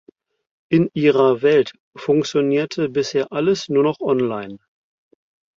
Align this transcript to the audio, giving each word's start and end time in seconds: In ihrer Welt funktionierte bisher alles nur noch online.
In 0.71 0.89
ihrer 0.95 1.43
Welt 1.43 1.73
funktionierte 1.95 2.89
bisher 2.89 3.31
alles 3.31 3.69
nur 3.69 3.83
noch 3.83 3.99
online. 3.99 4.57